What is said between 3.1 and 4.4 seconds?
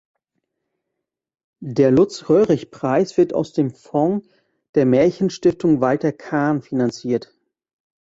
wird aus dem Fonds